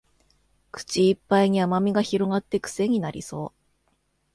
[0.71, 3.57] 口いっぱいに甘味が広がってクセになりそう